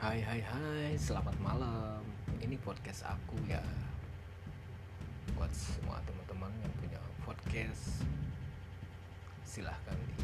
[0.00, 2.00] Hai hai hai, selamat malam.
[2.40, 3.60] Ini podcast aku ya.
[5.36, 8.00] Buat semua teman-teman yang punya podcast,
[9.44, 10.19] silahkan di